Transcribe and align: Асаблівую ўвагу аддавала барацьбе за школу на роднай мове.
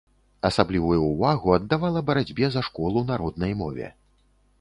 Асаблівую 0.47 0.95
ўвагу 1.09 1.53
аддавала 1.57 2.01
барацьбе 2.07 2.49
за 2.55 2.61
школу 2.71 3.05
на 3.11 3.19
роднай 3.25 3.53
мове. 3.61 3.91